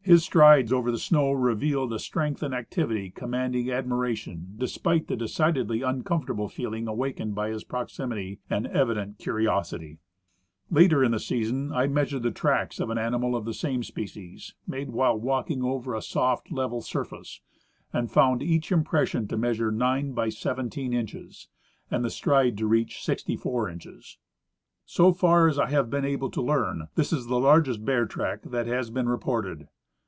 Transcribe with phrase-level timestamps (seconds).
[0.00, 5.82] His strides over the snow revealed a strength and activity commanding admiration despite the decidedly
[5.82, 9.98] uncomfortable feeling awakened by his proximity and evident curiosity.
[10.70, 13.82] Later in the season I meas ured the tracks of an animal of the same
[13.82, 17.42] species, made while walking over a soft, level surface,
[17.92, 21.48] and found each impression to measure 9 by 17 inches,
[21.90, 24.16] and the stride to reach 64 inches.
[24.86, 28.40] So far as I have been able to learn, this is the largest bear track
[28.44, 29.68] that has been reported.